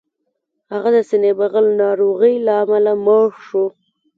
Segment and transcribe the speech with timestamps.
[0.71, 3.65] هغه د سینې بغل ناروغۍ له امله مړ شو